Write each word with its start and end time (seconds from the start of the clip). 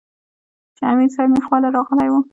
چې 0.77 0.83
امير 0.89 1.09
صېب 1.15 1.27
مې 1.33 1.41
خواله 1.45 1.69
راغلے 1.75 2.07
وۀ- 2.11 2.19